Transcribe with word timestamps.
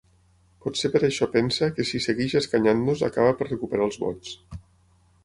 Potser 0.63 0.89
per 0.93 1.01
això 1.07 1.27
pensa 1.35 1.69
que 1.79 1.85
si 1.89 2.01
segueix 2.05 2.35
escanyant-nos 2.41 3.05
acaba 3.09 3.37
per 3.43 3.49
recuperar 3.51 3.87
els 3.91 4.01
vots. 4.05 4.33